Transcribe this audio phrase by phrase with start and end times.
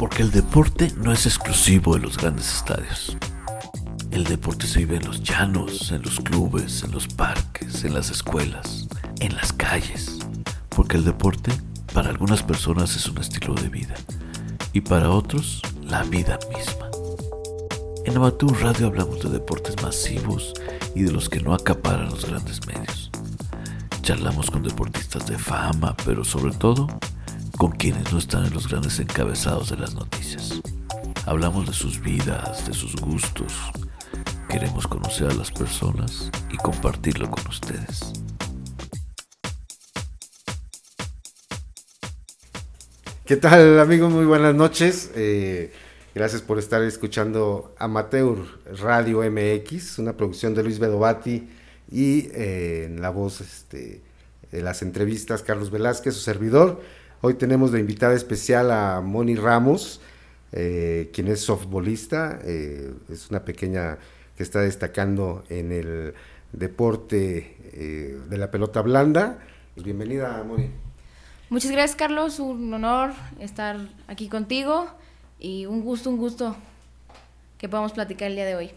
[0.00, 3.18] Porque el deporte no es exclusivo de los grandes estadios.
[4.10, 8.10] El deporte se vive en los llanos, en los clubes, en los parques, en las
[8.10, 8.88] escuelas,
[9.20, 10.18] en las calles.
[10.70, 11.52] Porque el deporte
[11.92, 13.94] para algunas personas es un estilo de vida
[14.72, 16.88] y para otros la vida misma.
[18.06, 20.54] En Amateur Radio hablamos de deportes masivos
[20.94, 23.10] y de los que no acaparan los grandes medios.
[24.00, 26.86] Charlamos con deportistas de fama, pero sobre todo
[27.60, 30.62] con quienes no están en los grandes encabezados de las noticias.
[31.26, 33.52] Hablamos de sus vidas, de sus gustos.
[34.48, 38.14] Queremos conocer a las personas y compartirlo con ustedes.
[43.26, 44.10] ¿Qué tal amigos?
[44.10, 45.10] Muy buenas noches.
[45.14, 45.70] Eh,
[46.14, 48.38] gracias por estar escuchando Amateur
[48.80, 51.46] Radio MX, una producción de Luis Bedovati
[51.92, 54.00] y eh, en la voz este,
[54.50, 56.80] de las entrevistas Carlos Velázquez, su servidor.
[57.22, 60.00] Hoy tenemos de invitada especial a Moni Ramos,
[60.52, 63.98] eh, quien es softbolista, eh, es una pequeña
[64.38, 66.14] que está destacando en el
[66.52, 69.38] deporte eh, de la pelota blanda.
[69.76, 70.70] Bienvenida, Moni.
[71.50, 72.40] Muchas gracias, Carlos.
[72.40, 73.76] Un honor estar
[74.08, 74.86] aquí contigo
[75.38, 76.56] y un gusto, un gusto
[77.58, 78.70] que podamos platicar el día de hoy.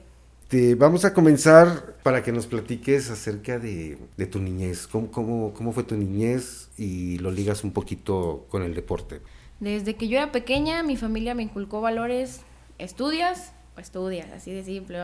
[0.54, 3.98] Te vamos a comenzar para que nos platiques acerca de,
[4.32, 4.86] tu niñez.
[4.86, 6.70] ¿Cómo, fue tu niñez?
[6.78, 9.20] Y lo ligas un poquito con el deporte.
[9.59, 12.42] Desde que yo era pequeña, mi familia me inculcó valores,
[12.78, 15.00] estudias o estudias, así de simple.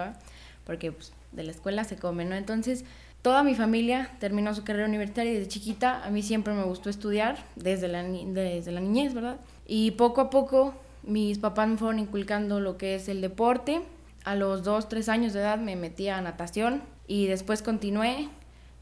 [0.68, 2.36] Porque pues, de la escuela se come, ¿no?
[2.36, 2.86] Entonces,
[3.24, 6.92] toda mi familia terminó su carrera universitaria y desde chiquita a mí siempre me gustó
[6.92, 9.38] estudiar, desde la, desde la niñez, ¿verdad?
[9.66, 13.82] Y poco a poco mis papás me fueron inculcando lo que es el deporte,
[14.30, 18.30] a los 2, 3 años de edad me metí a natación y después continué.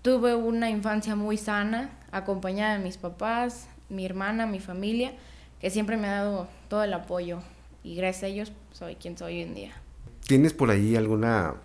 [0.02, 5.14] Tuve una infancia muy sana, acompañada de mis papás, mi hermana, mi familia,
[5.62, 7.40] que siempre me ha dado todo el apoyo
[7.82, 9.72] y gracias a ellos soy quien soy hoy en día.
[10.28, 11.56] ¿Tienes por ahí alguna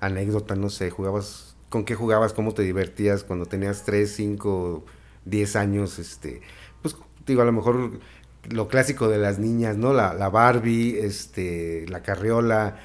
[0.00, 4.86] anécdota, no sé, jugabas, con qué jugabas, cómo te divertías cuando tenías 3, 5,
[5.26, 6.40] 10 años, este,
[6.80, 8.00] pues digo, a lo mejor
[8.48, 9.92] lo clásico de las niñas, ¿no?
[9.92, 12.80] La, la Barbie, este, la carriola,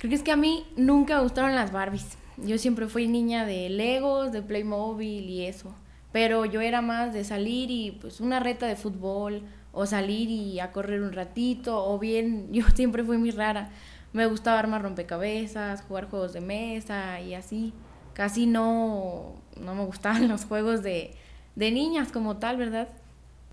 [0.00, 2.16] Creo que es que a mí nunca me gustaron las Barbies.
[2.38, 5.74] Yo siempre fui niña de Legos, de Playmobil y eso.
[6.10, 10.58] Pero yo era más de salir y pues una reta de fútbol o salir y
[10.58, 13.68] a correr un ratito o bien yo siempre fui muy rara.
[14.14, 17.74] Me gustaba armar rompecabezas, jugar juegos de mesa y así.
[18.14, 21.14] Casi no, no me gustaban los juegos de,
[21.56, 22.88] de niñas como tal, ¿verdad?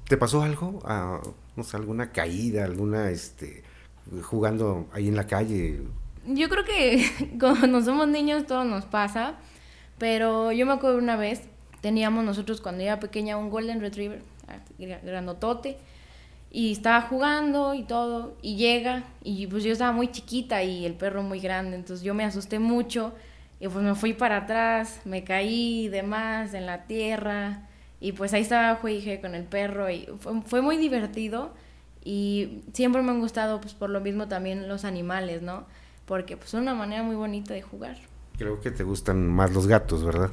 [0.08, 0.80] ¿Te pasó algo?
[0.86, 1.20] Ah,
[1.58, 3.64] no sé, alguna caída, alguna, este,
[4.24, 5.82] jugando ahí en la calle,
[6.28, 7.06] yo creo que
[7.40, 9.36] cuando somos niños todo nos pasa,
[9.98, 11.44] pero yo me acuerdo una vez,
[11.82, 14.60] teníamos nosotros cuando era pequeña un Golden Retriever, ah,
[15.04, 15.78] grandotote,
[16.52, 20.94] y estaba jugando y todo, y llega, y pues yo estaba muy chiquita y el
[20.94, 23.14] perro muy grande, entonces yo me asusté mucho,
[23.60, 27.68] y pues me fui para atrás, me caí y demás en la tierra,
[28.00, 31.54] y pues ahí estaba juegue con el perro, y fue, fue muy divertido,
[32.04, 35.66] y siempre me han gustado, pues por lo mismo también los animales, ¿no?
[36.08, 37.98] Porque pues, es una manera muy bonita de jugar.
[38.38, 40.32] Creo que te gustan más los gatos, ¿verdad?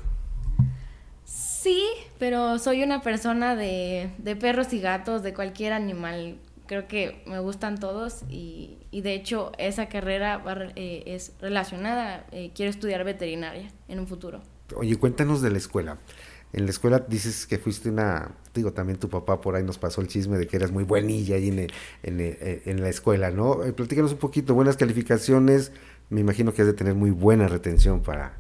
[1.25, 1.83] Sí,
[2.19, 6.39] pero soy una persona de, de perros y gatos, de cualquier animal.
[6.67, 10.43] Creo que me gustan todos y, y de hecho esa carrera
[10.77, 12.27] eh, es relacionada.
[12.33, 14.41] Eh, quiero estudiar veterinaria en un futuro.
[14.77, 15.99] Oye, cuéntanos de la escuela.
[16.55, 20.01] En la escuela dices que fuiste una, digo, también tu papá por ahí nos pasó
[20.01, 23.65] el chisme de que eras muy buenilla ahí en, en, en, la escuela, ¿no?
[23.65, 25.73] Eh, platícanos un poquito, buenas calificaciones,
[26.11, 28.37] me imagino que has de tener muy buena retención para,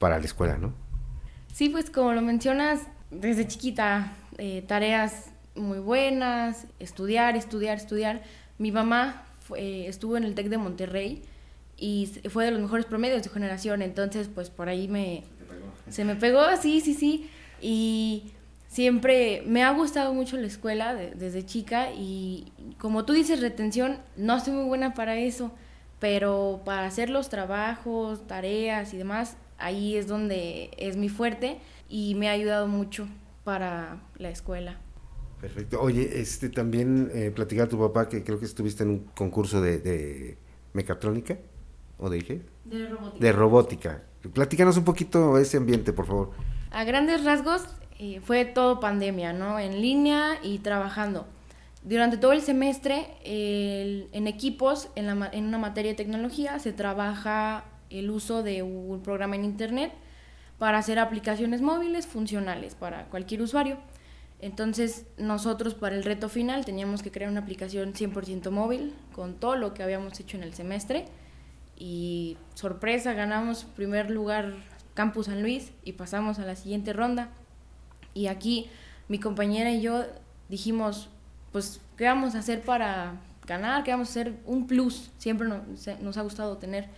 [0.00, 0.74] para la escuela, ¿no?
[1.52, 2.80] Sí, pues como lo mencionas,
[3.12, 8.24] desde chiquita, eh, tareas muy buenas, estudiar, estudiar, estudiar.
[8.58, 11.22] Mi mamá fue, estuvo en el TEC de Monterrey
[11.76, 15.22] y fue de los mejores promedios de su generación, entonces pues por ahí me...
[15.88, 17.30] Se me pegó, sí, sí, sí.
[17.68, 18.30] Y
[18.68, 24.38] siempre me ha gustado mucho la escuela desde chica y como tú dices, retención, no
[24.38, 25.50] soy muy buena para eso,
[25.98, 31.58] pero para hacer los trabajos, tareas y demás, ahí es donde es mi fuerte
[31.88, 33.08] y me ha ayudado mucho
[33.42, 34.78] para la escuela.
[35.40, 35.82] Perfecto.
[35.82, 39.60] Oye, este también eh, platicar a tu papá que creo que estuviste en un concurso
[39.60, 40.38] de, de
[40.72, 41.36] mecatrónica
[41.98, 42.42] o de qué?
[42.64, 43.26] De robótica.
[43.26, 44.02] De robótica.
[44.32, 46.30] Platícanos un poquito ese ambiente, por favor.
[46.70, 47.62] A grandes rasgos,
[47.98, 49.58] eh, fue todo pandemia, ¿no?
[49.58, 51.26] En línea y trabajando.
[51.82, 58.10] Durante todo el semestre, en equipos, en, en una materia de tecnología, se trabaja el
[58.10, 59.92] uso de un programa en Internet
[60.58, 63.78] para hacer aplicaciones móviles funcionales para cualquier usuario.
[64.40, 69.56] Entonces nosotros para el reto final teníamos que crear una aplicación 100% móvil con todo
[69.56, 71.06] lo que habíamos hecho en el semestre
[71.78, 74.54] y sorpresa, ganamos primer lugar
[74.96, 77.28] Campus San Luis y pasamos a la siguiente ronda.
[78.14, 78.68] Y aquí
[79.08, 80.04] mi compañera y yo
[80.48, 81.10] dijimos,
[81.52, 83.84] pues, ¿qué vamos a hacer para ganar?
[83.84, 84.34] ¿Qué vamos a hacer?
[84.46, 86.88] Un plus, siempre nos, ha gustado tener.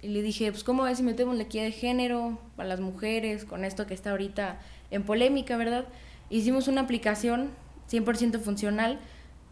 [0.00, 3.44] Y le dije, pues, ¿cómo es si metemos la equidad de género para las mujeres
[3.44, 4.60] con esto que está ahorita
[4.92, 5.86] en polémica, verdad?
[6.30, 7.50] Hicimos una aplicación
[7.90, 9.00] 100% funcional,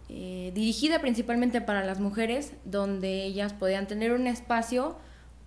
[0.08, 4.96] eh, dirigida principalmente para las mujeres, donde ellas podían tener un espacio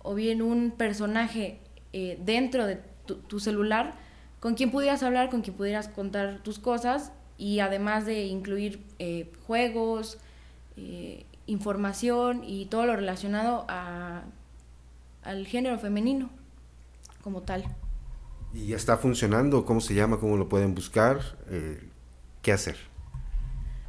[0.00, 1.58] o bien un personaje
[1.92, 3.94] eh, dentro de tu, celular
[4.40, 9.30] con quien pudieras hablar, con quien pudieras contar tus cosas y además de incluir eh,
[9.46, 10.18] juegos,
[11.46, 14.22] información y todo lo relacionado a,
[15.22, 16.30] al género femenino
[17.22, 17.64] como tal.
[18.54, 19.64] ¿Y ya está funcionando?
[19.64, 20.18] ¿Cómo se llama?
[20.18, 21.20] ¿Cómo lo pueden buscar?
[21.48, 21.80] Eh,
[22.42, 22.76] ¿Qué hacer?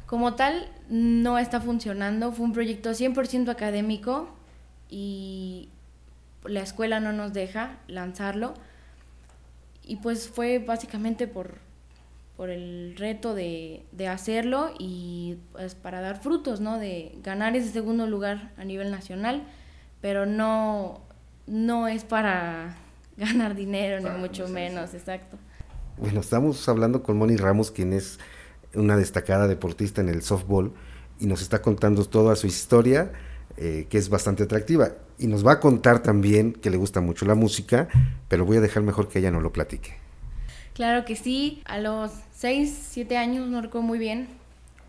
[0.06, 2.32] Como tal, no está funcionando.
[2.32, 4.28] Fue un proyecto 100% académico
[4.88, 5.68] y
[6.44, 8.54] la escuela no nos deja lanzarlo.
[9.82, 11.58] Y pues fue básicamente por,
[12.36, 16.78] por el reto de, de, hacerlo y pues para dar frutos, ¿no?
[16.78, 19.44] De ganar ese segundo lugar a nivel nacional,
[20.00, 21.02] pero no,
[21.46, 22.76] no es para
[23.16, 25.38] ganar dinero, ni mucho menos, exacto.
[25.96, 28.18] Bueno, estamos hablando con Moni Ramos, quien es
[28.74, 30.72] una destacada deportista en el softball,
[31.20, 33.12] y nos está contando toda su historia,
[33.56, 34.92] eh, que es bastante atractiva.
[35.18, 37.88] Y nos va a contar también que le gusta mucho la música,
[38.28, 39.96] pero voy a dejar mejor que ella no lo platique.
[40.74, 44.26] Claro que sí, a los 6, 7 años, no recuerdo muy bien,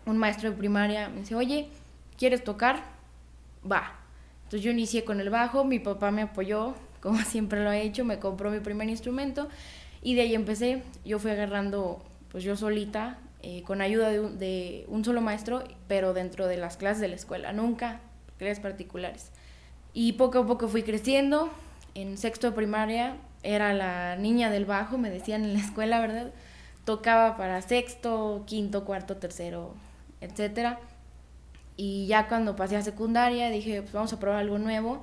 [0.04, 1.68] un maestro de primaria me dice, oye,
[2.18, 2.82] ¿quieres tocar?
[3.70, 3.92] Va.
[4.44, 8.04] Entonces yo inicié con el bajo, mi papá me apoyó, como siempre lo he hecho,
[8.04, 9.48] me compró mi primer instrumento
[10.02, 10.82] y de ahí empecé.
[11.04, 16.46] Yo fui agarrando, pues yo solita, eh, con ayuda de un, solo maestro, pero dentro
[16.46, 18.00] de las clases de la escuela, nunca
[18.38, 19.30] clases particulares.
[19.92, 21.50] Y poco a poco fui creciendo.
[21.94, 26.30] En sexto de primaria era la niña del bajo, me decían en la escuela, ¿verdad?
[26.84, 29.74] Tocaba para sexto, quinto, cuarto, tercero,
[30.20, 30.78] etcétera.
[31.76, 35.02] Y ya cuando pasé a secundaria dije, pues vamos a probar algo nuevo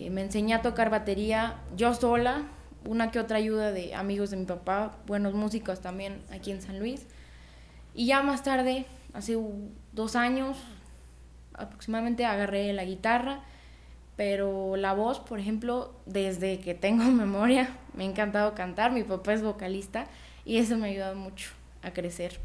[0.00, 2.44] eh, me enseñé a tocar batería yo sola,
[2.86, 6.78] una que otra ayuda de amigos de mi papá, buenos músicos también aquí en San
[6.78, 7.06] Luis.
[7.94, 9.36] Y ya más tarde, hace
[9.92, 10.56] dos años
[11.60, 13.42] aproximadamente, agarré la guitarra,
[14.16, 19.32] pero la voz, por ejemplo, desde que tengo memoria, me ha encantado cantar, mi papá
[19.32, 20.06] es vocalista
[20.44, 21.50] y eso me ha ayudado mucho
[21.82, 22.40] a crecer.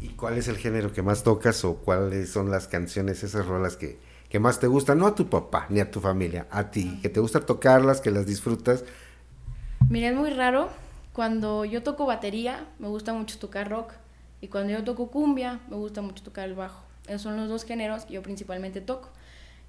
[0.00, 3.76] ¿Y cuál es el género que más tocas o cuáles son las canciones, esas rolas
[3.76, 3.98] que,
[4.28, 7.08] que más te gustan, no a tu papá ni a tu familia, a ti, que
[7.08, 8.84] te gusta tocarlas, que las disfrutas.
[9.88, 10.68] Mira, es muy raro.
[11.12, 13.92] Cuando yo toco batería, me gusta mucho tocar rock.
[14.40, 16.85] Y cuando yo toco cumbia, me gusta mucho tocar el bajo.
[17.06, 19.10] Esos son los dos géneros que yo principalmente toco.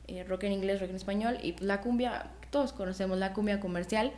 [0.08, 1.38] Eh, rock en inglés, rock en español.
[1.42, 4.12] Y la cumbia, todos conocemos la cumbia comercial.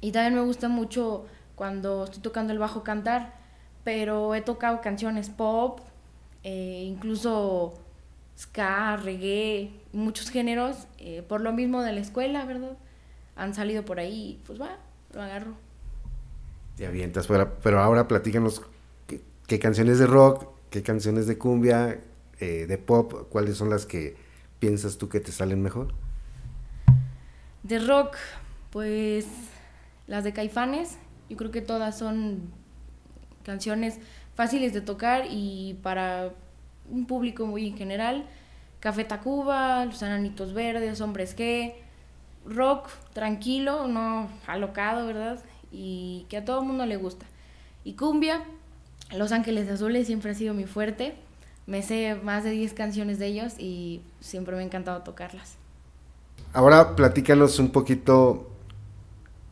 [0.00, 3.34] Y también me gusta mucho cuando estoy tocando el bajo cantar.
[3.84, 5.80] Pero he tocado canciones pop,
[6.42, 7.74] eh, incluso
[8.38, 12.76] ska, reggae, muchos géneros, eh, por lo mismo de la escuela, ¿verdad?
[13.34, 14.76] Han salido por ahí, pues va,
[15.14, 15.54] lo agarro.
[16.76, 17.28] Te avientas,
[17.62, 18.62] pero ahora platícanos
[19.46, 22.00] qué, canciones de rock, qué canciones de cumbia,
[22.40, 24.16] eh, de pop, cuáles son las que
[24.58, 25.94] piensas tú que te salen mejor.
[27.62, 28.16] De rock,
[28.70, 29.26] pues
[30.06, 32.42] las de Caifanes, yo creo que todas son
[33.42, 33.98] canciones
[34.34, 36.32] fáciles de tocar y para
[36.90, 38.26] un público muy en general.
[38.80, 41.82] Café Tacuba, Los Ananitos Verdes, Hombres que
[42.44, 45.42] rock tranquilo, no alocado, ¿verdad?
[45.72, 47.26] Y que a todo el mundo le gusta.
[47.82, 48.44] Y cumbia,
[49.16, 51.14] Los Ángeles Azules siempre ha sido mi fuerte.
[51.66, 55.56] Me sé más de 10 canciones de ellos y siempre me ha encantado tocarlas.
[56.52, 58.48] Ahora platícanos un poquito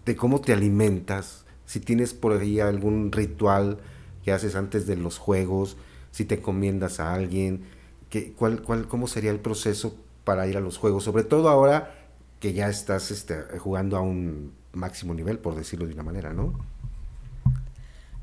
[0.05, 3.79] de cómo te alimentas, si tienes por ahí algún ritual
[4.23, 5.77] que haces antes de los juegos,
[6.11, 7.65] si te encomiendas a alguien,
[8.11, 11.95] que, cuál, cuál, cómo sería el proceso para ir a los juegos, sobre todo ahora
[12.41, 16.53] que ya estás este, jugando a un máximo nivel, por decirlo de una manera, ¿no?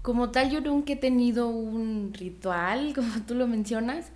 [0.01, 4.11] Como tal, yo nunca he tenido un ritual, como tú lo mencionas.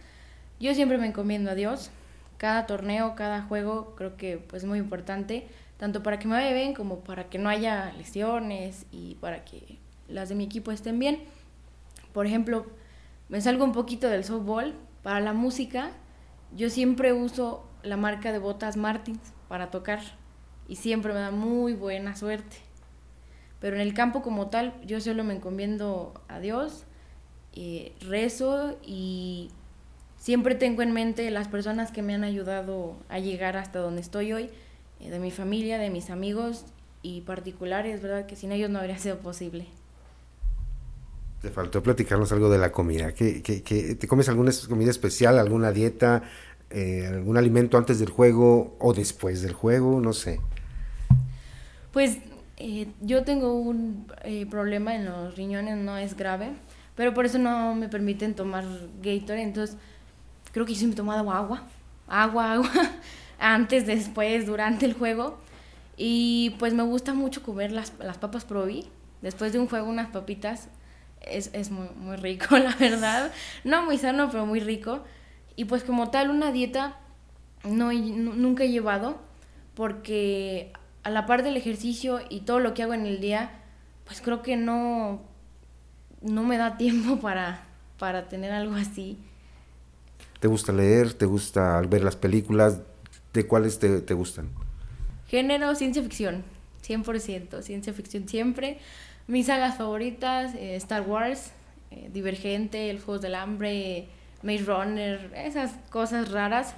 [0.60, 1.92] Yo siempre me encomiendo a Dios.
[2.38, 6.54] Cada torneo, cada juego, creo que pues, es muy importante, tanto para que me vaya
[6.54, 9.77] bien como para que no haya lesiones y para que
[10.08, 11.24] las de mi equipo estén bien.
[12.13, 12.65] Por ejemplo,
[13.30, 14.74] me salgo un poquito del softball.
[15.04, 15.92] Para la música,
[16.56, 20.01] yo siempre uso la marca de botas Martins para tocar
[20.68, 22.58] y siempre me da muy buena suerte.
[23.65, 26.84] Pero en el campo como tal, yo solo me encomiendo a Dios,
[27.55, 29.50] eh, rezo y
[30.17, 34.34] siempre tengo en mente las personas que me han ayudado a llegar hasta donde estoy
[34.34, 34.51] hoy,
[35.00, 36.65] eh, de mi familia, de mis amigos
[37.01, 38.27] y particulares, ¿verdad?
[38.27, 39.65] Que sin ellos no habría sido posible.
[41.41, 43.15] Te faltó platicarnos algo de la comida.
[43.15, 46.22] ¿Qué, qué, qué te comes alguna comida especial, alguna dieta,
[46.69, 50.00] eh, algún alimento antes del juego o después del juego?
[50.01, 50.39] No sé.
[51.91, 52.19] Pues
[52.57, 56.53] eh, yo tengo un eh, problema en los riñones, no es grave,
[56.95, 58.63] pero por eso no me permiten tomar
[59.01, 59.77] Gatorade, entonces
[60.51, 61.63] creo que yo siempre he tomado agua,
[62.07, 62.71] agua, agua,
[63.39, 65.38] antes, después, durante el juego.
[65.97, 68.85] Y pues me gusta mucho comer las, las papas Provi.
[69.21, 70.69] Después de un juego, unas papitas.
[71.21, 73.31] Es, es muy, muy rico, la verdad.
[73.63, 75.03] No muy sano, pero muy rico.
[75.55, 76.97] Y pues como tal, una dieta
[77.63, 79.19] no, nunca he llevado
[79.74, 80.71] porque
[81.05, 83.51] a la par del ejercicio y todo lo que hago en el día,
[84.05, 85.21] pues creo que no,
[86.21, 87.63] no me da tiempo para,
[88.00, 89.17] para tener algo así.
[90.39, 91.13] ¿Te gusta leer?
[91.13, 92.81] ¿Te gusta ver las películas?
[93.33, 94.50] ¿De cuáles te, te gustan?
[95.27, 96.43] Género, ciencia ficción,
[96.85, 98.79] 100%, ciencia ficción siempre.
[99.27, 101.51] Mis sagas favoritas, eh, Star Wars,
[101.91, 104.07] eh, Divergente, El Juegos del Hambre,
[104.41, 106.74] Maze Runner, esas cosas raras.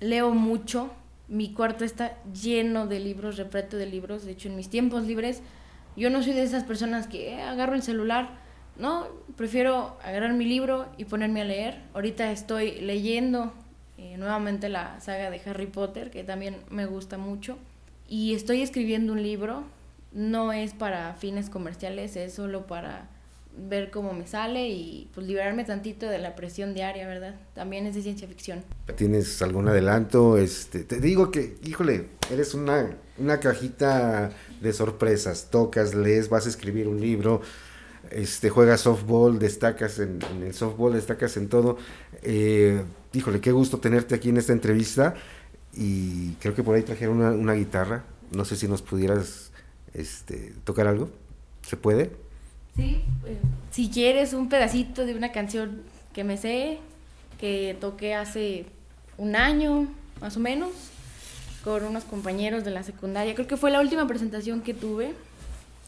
[0.00, 0.90] Leo mucho,
[1.28, 4.24] mi cuarto está lleno de libros, repleto de libros.
[4.24, 5.42] De hecho, en mis tiempos libres,
[5.96, 8.30] yo no soy de esas personas que eh, agarro el celular.
[8.78, 11.80] No, prefiero agarrar mi libro y ponerme a leer.
[11.94, 13.52] Ahorita estoy leyendo
[13.98, 17.58] eh, nuevamente la saga de Harry Potter, que también me gusta mucho.
[18.08, 19.64] Y estoy escribiendo un libro.
[20.12, 23.08] No es para fines comerciales, es solo para
[23.56, 27.34] ver cómo me sale y pues liberarme tantito de la presión diaria, ¿verdad?
[27.54, 28.64] También es de ciencia ficción.
[28.96, 30.38] ¿Tienes algún adelanto?
[30.38, 34.30] Este, te digo que, híjole, eres una, una cajita
[34.60, 35.48] de sorpresas.
[35.50, 37.42] Tocas, lees, vas a escribir un libro,
[38.10, 41.76] este, juegas softball, destacas en, en el softball, destacas en todo.
[42.22, 42.82] Eh,
[43.12, 45.14] híjole, qué gusto tenerte aquí en esta entrevista.
[45.74, 48.04] Y creo que por ahí trajeron una, una guitarra.
[48.30, 49.52] No sé si nos pudieras
[49.94, 51.10] este, tocar algo.
[51.62, 52.21] ¿Se puede?
[52.76, 53.38] Sí, eh,
[53.70, 56.78] si quieres un pedacito de una canción que me sé,
[57.38, 58.66] que toqué hace
[59.18, 59.88] un año,
[60.20, 60.70] más o menos,
[61.64, 63.34] con unos compañeros de la secundaria.
[63.34, 65.12] Creo que fue la última presentación que tuve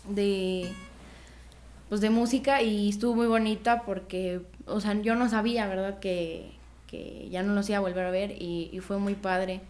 [0.09, 0.71] de
[1.89, 5.99] pues de música y estuvo muy bonita porque, o sea, yo no sabía, ¿verdad?
[6.01, 6.51] Que,
[6.87, 9.61] que ya no los iba a volver a ver y, y fue muy padre.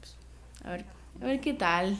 [0.00, 0.16] Pues,
[0.64, 0.84] a ver,
[1.20, 1.96] a ver qué tal.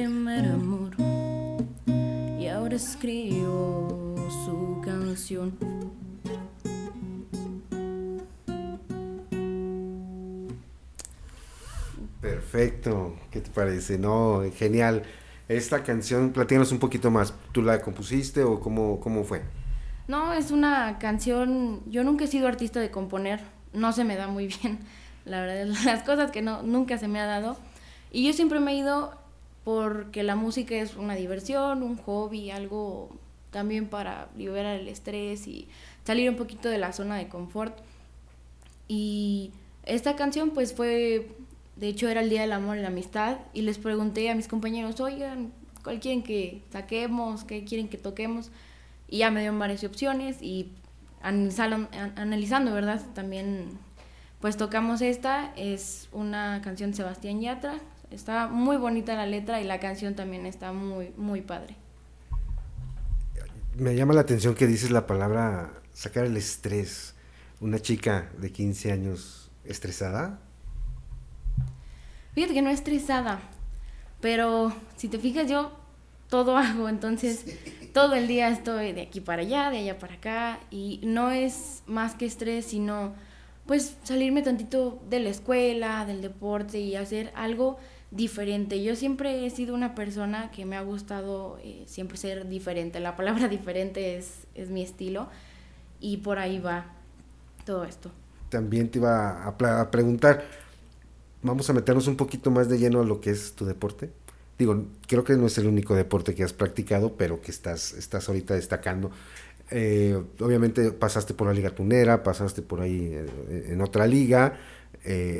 [0.00, 0.92] Primer amor
[2.40, 5.52] y ahora escribo su canción.
[12.22, 13.98] Perfecto, ¿qué te parece?
[13.98, 15.02] No, genial.
[15.48, 17.34] Esta canción, platícanos un poquito más.
[17.52, 19.42] ¿Tú la compusiste o cómo, cómo fue?
[20.08, 23.40] No, es una canción, yo nunca he sido artista de componer,
[23.74, 24.78] no se me da muy bien,
[25.26, 27.58] la verdad, las cosas que no, nunca se me ha dado.
[28.12, 29.19] Y yo siempre me he ido
[29.64, 33.10] porque la música es una diversión, un hobby, algo
[33.50, 35.68] también para liberar el estrés y
[36.04, 37.78] salir un poquito de la zona de confort.
[38.88, 39.52] Y
[39.84, 41.28] esta canción pues fue,
[41.76, 44.48] de hecho era el Día del Amor y la Amistad y les pregunté a mis
[44.48, 45.52] compañeros, oigan,
[45.82, 47.44] ¿cuál quieren que saquemos?
[47.44, 48.50] ¿Qué quieren que toquemos?
[49.08, 50.72] Y ya me dieron varias opciones y
[51.22, 53.02] analizando, ¿verdad?
[53.14, 53.78] También
[54.40, 57.78] pues tocamos esta, es una canción de Sebastián Yatra,
[58.10, 61.76] está muy bonita la letra y la canción también está muy, muy padre.
[63.76, 67.14] Me llama la atención que dices la palabra sacar el estrés.
[67.60, 70.38] Una chica de 15 años estresada.
[72.34, 73.40] Fíjate que no estresada,
[74.20, 75.72] pero si te fijas yo
[76.28, 77.44] todo hago, entonces
[77.92, 81.82] todo el día estoy de aquí para allá, de allá para acá y no es
[81.86, 83.14] más que estrés, sino
[83.66, 87.78] pues salirme tantito de la escuela, del deporte y hacer algo
[88.10, 88.82] diferente.
[88.82, 93.00] Yo siempre he sido una persona que me ha gustado eh, siempre ser diferente.
[93.00, 95.28] La palabra diferente es, es mi estilo
[96.00, 96.86] y por ahí va
[97.64, 98.10] todo esto.
[98.48, 100.44] También te iba a, preguntar,
[101.42, 104.10] vamos a meternos un poquito más de lleno a lo que es tu deporte.
[104.58, 108.28] Digo, creo que no es el único deporte que has practicado, pero que estás, estás
[108.28, 109.10] ahorita destacando.
[109.70, 114.58] Eh, obviamente pasaste por la Liga Tunera, pasaste por ahí eh, en, otra liga,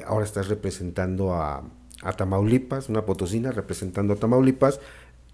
[0.06, 1.64] ahora estás representando a,
[2.02, 4.80] a Tamaulipas, una potosina representando a Tamaulipas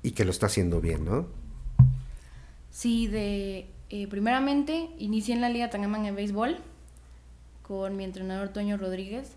[0.03, 1.27] y que lo está haciendo bien, ¿no?
[2.71, 6.59] Sí, de eh, primeramente inicié en la Liga Tangamán en béisbol
[7.63, 9.33] con mi entrenador Toño Rodríguez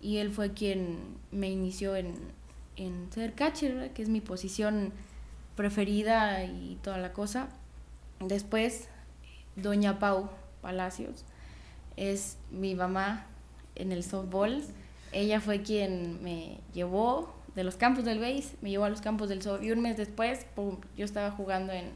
[0.00, 0.98] y él fue quien
[1.32, 2.14] me inició en,
[2.76, 4.92] en ser catcher, que es mi posición
[5.56, 7.48] preferida y toda la cosa.
[8.20, 8.88] Después,
[9.56, 10.28] Doña Pau
[10.60, 11.24] Palacios
[11.96, 13.26] es mi mamá
[13.74, 14.62] en el softball
[15.12, 19.28] ella fue quien me llevó de los campos del base, me llevó a los campos
[19.28, 20.46] del sol y un mes después,
[20.96, 21.86] yo estaba jugando en,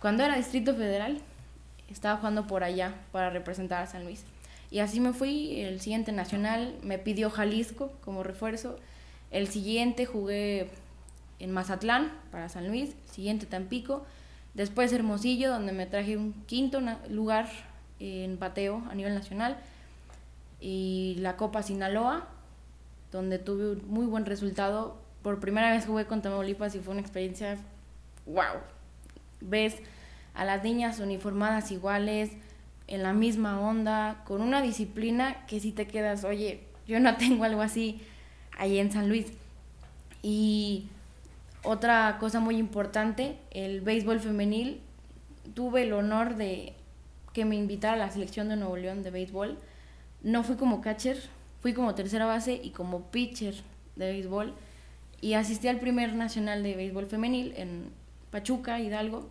[0.00, 1.20] cuando era Distrito Federal,
[1.88, 4.24] estaba jugando por allá para representar a San Luis.
[4.70, 8.76] Y así me fui, el siguiente nacional me pidió Jalisco como refuerzo,
[9.30, 10.68] el siguiente jugué
[11.38, 14.04] en Mazatlán para San Luis, siguiente Tampico,
[14.54, 17.48] después Hermosillo donde me traje un quinto lugar
[18.00, 19.56] en pateo a nivel nacional
[20.60, 22.28] y la Copa Sinaloa,
[23.12, 24.98] donde tuve un muy buen resultado.
[25.22, 27.58] Por primera vez jugué con Tamaulipas y fue una experiencia
[28.26, 28.60] wow.
[29.40, 29.76] Ves
[30.34, 32.30] a las niñas uniformadas iguales,
[32.86, 37.44] en la misma onda, con una disciplina que si te quedas, oye, yo no tengo
[37.44, 38.00] algo así
[38.56, 39.26] ahí en San Luis.
[40.22, 40.88] Y
[41.62, 44.80] otra cosa muy importante, el béisbol femenil.
[45.54, 46.74] Tuve el honor de
[47.32, 49.58] que me invitara a la selección de Nuevo León de béisbol
[50.22, 51.20] no fui como catcher,
[51.60, 53.54] fui como tercera base y como pitcher
[53.96, 54.54] de béisbol.
[55.20, 57.90] Y asistí al primer nacional de béisbol femenil en
[58.30, 59.28] Pachuca, Hidalgo.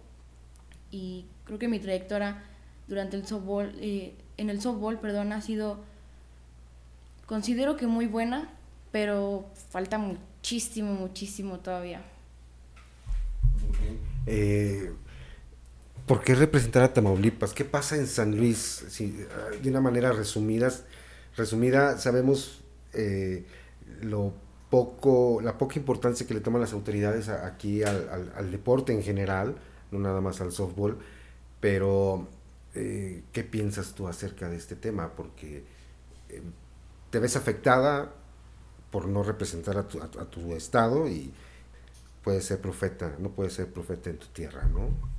[0.91, 2.44] Y creo que mi trayectoria
[2.88, 5.80] durante el softball, eh, en el softball, perdón, ha sido,
[7.26, 8.50] considero que muy buena,
[8.91, 12.02] pero falta muchísimo, muchísimo todavía.
[14.26, 14.93] Eh,
[16.08, 17.52] ¿Por qué representar a Tamaulipas?
[17.52, 18.98] ¿Qué pasa en San Luis?
[18.98, 20.72] de una manera resumida,
[21.36, 23.46] resumida sabemos eh,
[24.04, 24.32] lo
[24.70, 29.58] poco, la poca importancia que le toman las autoridades aquí al, deporte en general,
[29.91, 30.98] no nada más al softball,
[31.60, 32.26] pero
[32.74, 35.12] eh, ¿qué piensas tú acerca de este tema?
[35.13, 35.65] Porque
[36.30, 36.41] eh,
[37.10, 38.13] te ves afectada
[38.91, 41.34] por no representar a tu, a tu estado y
[42.24, 45.16] puedes ser profeta, no puedes ser profeta en tu tierra, ¿no?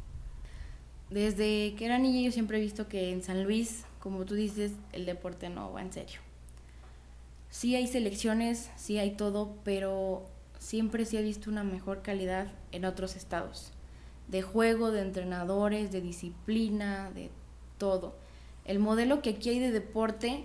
[1.11, 4.73] Desde que era niña yo siempre he visto que en San Luis, como tú dices,
[4.93, 6.21] el deporte no va en serio.
[7.51, 10.27] Sí hay selecciones, sí hay todo, pero
[10.59, 13.73] siempre sí he visto una mejor calidad en otros estados.
[14.29, 17.31] De juego, de entrenadores, de disciplina, de
[17.79, 18.15] todo.
[18.67, 20.45] El modelo que aquí hay de deporte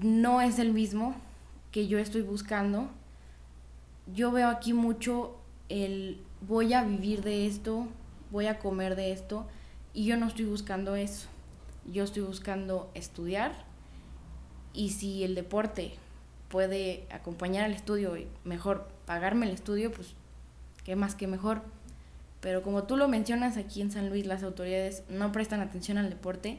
[0.00, 1.14] no es el mismo
[1.70, 2.88] que yo estoy buscando.
[4.12, 5.36] Yo veo aquí mucho
[5.68, 7.86] el voy a vivir de esto,
[8.32, 9.46] voy a comer de esto
[9.94, 11.28] y yo no estoy buscando eso.
[11.84, 13.52] Yo estoy buscando estudiar
[14.72, 15.92] y si el deporte
[16.48, 20.14] puede acompañar al estudio y mejor pagarme el estudio, pues
[20.84, 21.62] qué más que mejor.
[22.40, 26.10] Pero como tú lo mencionas aquí en San Luis, las autoridades no prestan atención al
[26.10, 26.58] deporte,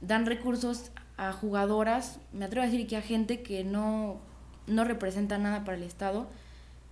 [0.00, 4.18] dan recursos a jugadoras, me atrevo a decir que a gente que no,
[4.66, 6.26] no representa nada para el Estado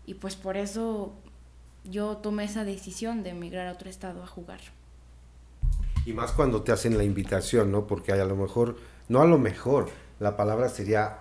[0.07, 1.13] y pues por eso
[1.85, 4.61] yo tomé esa decisión de emigrar a otro estado a jugar.
[6.05, 7.87] Y más cuando te hacen la invitación, ¿no?
[7.87, 8.77] Porque a lo mejor,
[9.09, 11.19] no a lo mejor, la palabra sería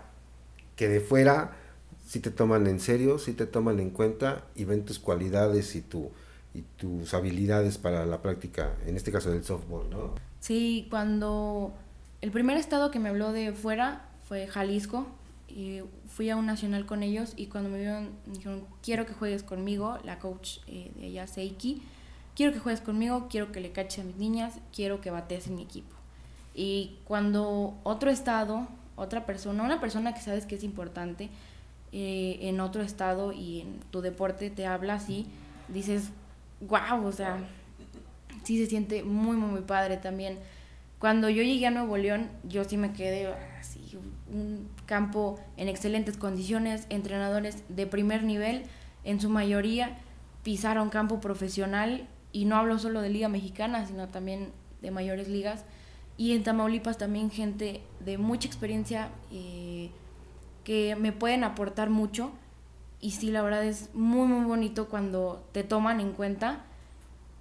[0.76, 1.58] que de fuera
[2.06, 5.82] si te toman en serio, si te toman en cuenta y ven tus cualidades y,
[5.82, 6.12] tu,
[6.54, 10.16] y tus habilidades para la práctica, en este caso del softball, ¿no?
[10.40, 11.74] Sí, cuando
[12.22, 15.08] el primer estado que me habló de fuera fue Jalisco,
[16.08, 19.98] fui a un nacional con ellos y cuando me vieron dijeron, quiero que juegues conmigo,
[20.04, 21.82] la coach eh, de ella, Seiki,
[22.36, 25.56] quiero que juegues conmigo, quiero que le caches a mis niñas, quiero que bates en
[25.56, 25.96] mi equipo.
[26.54, 31.30] Y cuando otro estado, otra persona, una persona que sabes que es importante
[31.94, 35.28] eh, en otro estado y en tu deporte te habla así,
[35.68, 36.10] dices,
[36.62, 37.38] wow, o sea,
[38.44, 40.38] sí se siente muy, muy, muy padre también.
[41.00, 43.81] Cuando yo llegué a Nuevo León, yo sí me quedé así,
[44.32, 48.64] un campo en excelentes condiciones, entrenadores de primer nivel,
[49.04, 49.98] en su mayoría
[50.44, 54.50] pisaron campo profesional y no hablo solo de Liga Mexicana, sino también
[54.82, 55.66] de mayores ligas.
[56.18, 59.90] Y en Tamaulipas también gente de mucha experiencia eh,
[60.64, 62.32] que me pueden aportar mucho
[63.00, 66.64] Y sí, la verdad es muy, muy bonito cuando te toman en cuenta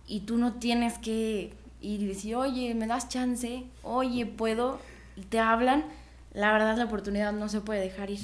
[0.06, 4.78] y tú no tienes que ir y decir, oye, me das chance, oye, puedo,
[5.16, 5.84] y te hablan.
[6.32, 8.20] La verdad, la oportunidad no se puede dejar ir.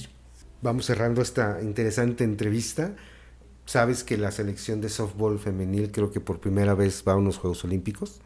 [0.63, 2.93] Vamos cerrando esta interesante entrevista.
[3.65, 7.39] Sabes que la selección de softball femenil creo que por primera vez va a unos
[7.39, 8.21] Juegos Olímpicos.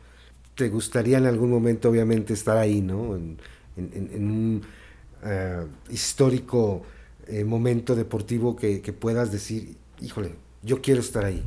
[0.55, 3.17] ¿Te gustaría en algún momento, obviamente, estar ahí, ¿no?
[3.17, 3.39] En,
[3.77, 4.63] un
[5.25, 6.83] eh, histórico
[7.27, 11.43] eh, momento deportivo que, que puedas decir, híjole, yo quiero estar ahí.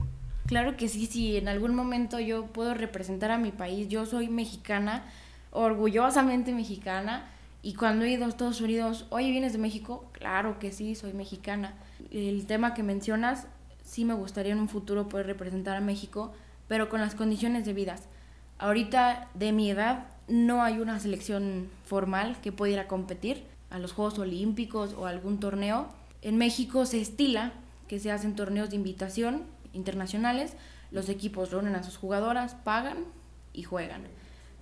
[0.47, 4.29] Claro que sí, si en algún momento yo puedo representar a mi país, yo soy
[4.29, 5.05] mexicana,
[5.51, 7.29] orgullosamente mexicana,
[7.65, 10.09] y cuando he ido a Estados Unidos, oye, ¿vienes de México?
[10.11, 11.73] Claro que sí, soy mexicana.
[12.11, 13.47] El tema que mencionas,
[13.81, 16.33] sí me gustaría en un futuro poder representar a México,
[16.67, 18.03] pero con las condiciones debidas.
[18.57, 23.79] Ahorita, de mi edad, no hay una selección formal que pueda ir a competir a
[23.79, 25.87] los Juegos Olímpicos o algún torneo.
[26.21, 27.53] En México se estila
[27.87, 30.57] que se hacen torneos de invitación internacionales,
[30.91, 33.05] los equipos reúnen a sus jugadoras, pagan
[33.53, 34.03] y juegan.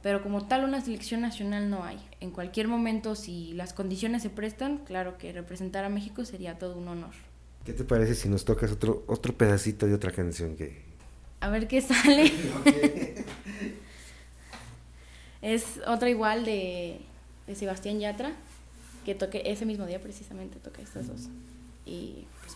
[0.02, 2.00] Pero como tal una selección nacional no hay.
[2.20, 6.78] En cualquier momento, si las condiciones se prestan, claro que representar a México sería todo
[6.78, 7.14] un honor.
[7.66, 10.82] ¿Qué te parece si nos tocas otro, otro pedacito de otra canción que...
[11.40, 12.32] A ver qué sale.
[15.42, 17.02] es otra igual de,
[17.46, 18.32] de Sebastián Yatra,
[19.06, 21.30] que toque ese mismo día precisamente, toca estas dos.
[21.86, 22.56] Y pues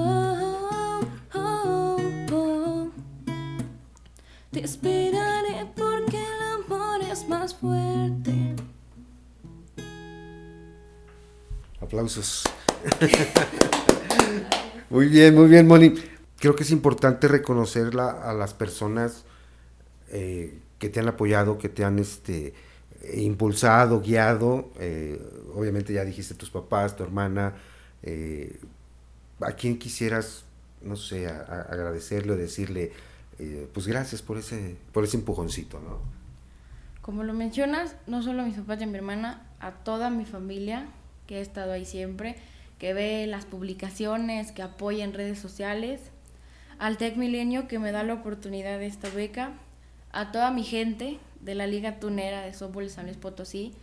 [4.51, 8.53] Te esperaré porque el amor es más fuerte.
[11.79, 12.43] Aplausos.
[14.89, 15.93] muy bien, muy bien, Moni.
[16.37, 19.23] Creo que es importante reconocer a las personas
[20.09, 22.53] eh, que te han apoyado, que te han este,
[23.13, 24.69] impulsado, guiado.
[24.79, 25.17] Eh,
[25.55, 27.55] obviamente ya dijiste tus papás, tu hermana.
[28.03, 28.59] Eh,
[29.39, 30.43] ¿A quién quisieras,
[30.81, 32.91] no sé, agradecerle o decirle,
[33.39, 35.99] eh, pues gracias por ese, por ese empujoncito, ¿no?
[37.01, 40.25] Como lo mencionas, no solo a mis papás y a mi hermana, a toda mi
[40.25, 40.87] familia
[41.25, 42.35] que ha estado ahí siempre,
[42.77, 46.01] que ve las publicaciones, que apoya en redes sociales,
[46.77, 49.53] al Tec Milenio que me da la oportunidad de esta beca,
[50.11, 53.73] a toda mi gente de la Liga Tunera de Softball San Luis Potosí.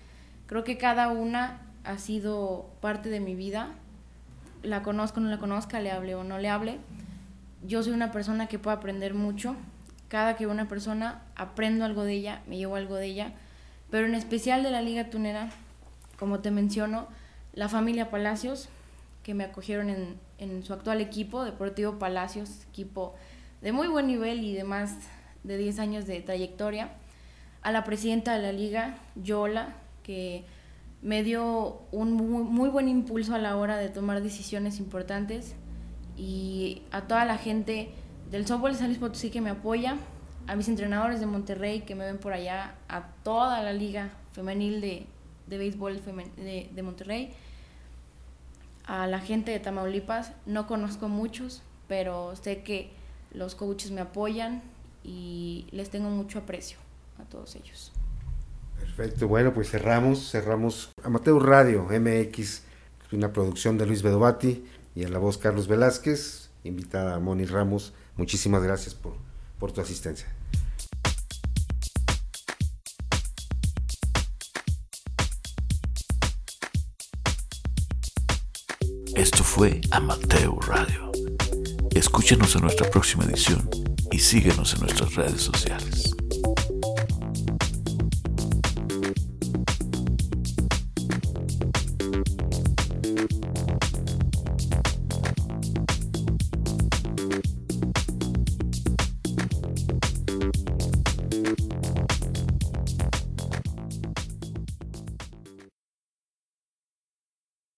[0.47, 3.75] Creo que cada una ha sido parte de mi vida.
[4.63, 6.79] La conozco o no la conozca, le hable o no le hable
[7.63, 9.57] yo soy una persona que puede aprender mucho.
[10.09, 13.33] Cada que una persona aprendo algo de ella, me llevo algo de ella.
[13.91, 15.51] Pero en especial de la Liga Tunera,
[16.19, 17.09] como te menciono,
[17.53, 18.69] la familia Palacios,
[19.23, 23.15] que me acogieron en, en su actual equipo, Deportivo Palacios, equipo
[23.61, 24.95] de muy buen nivel y de más
[25.45, 26.91] de 10 años de trayectoria.
[27.63, 30.45] A la presidenta de la liga, Yola, que
[31.03, 35.55] me dio un muy buen impulso a la hora de tomar decisiones importantes
[36.19, 37.91] y a toda la gente
[38.31, 39.97] del softball de San Luis Potosí que me apoya,
[40.49, 44.81] a mis entrenadores de Monterrey que me ven por allá, a toda la liga femenil
[44.81, 45.07] de,
[45.47, 46.03] de béisbol
[46.37, 47.31] de, de, Monterrey,
[48.87, 52.91] a la gente de Tamaulipas, no conozco muchos, pero sé que
[53.33, 54.63] los coaches me apoyan
[55.05, 56.79] y les tengo mucho aprecio
[57.19, 57.93] a todos ellos.
[58.81, 62.63] Perfecto, bueno, pues cerramos, cerramos Amateur Radio MX,
[63.13, 64.65] una producción de Luis Bedovati
[64.99, 67.95] y a la voz Carlos Velázquez, invitada a Moni Ramos.
[68.17, 69.15] Muchísimas gracias por,
[69.61, 70.27] por tu asistencia.
[79.15, 81.13] Esto fue Amateur Radio.
[81.93, 83.71] Escúchenos en nuestra próxima edición
[84.11, 86.13] y síguenos en nuestras redes sociales.